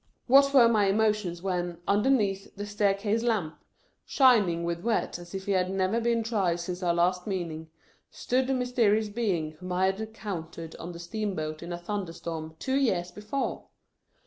[0.25, 0.87] What were my.
[0.87, 3.59] emotions when, underneath the staircase lamp,
[4.03, 7.69] shining with wet as if he had never been dry since our last meeting,
[8.09, 12.13] stood the mysterious Being whom I had encountered on the steam boat in a thunder
[12.13, 13.65] storm, two years before